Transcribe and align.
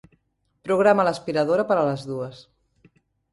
Programa 0.69 1.05
l'aspiradora 1.07 1.67
per 1.73 1.77
a 1.83 1.85
les 1.91 2.07
dues. 2.13 2.41